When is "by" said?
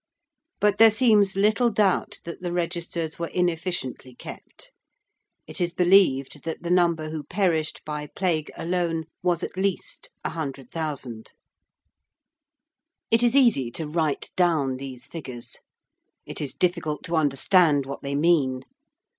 7.85-8.07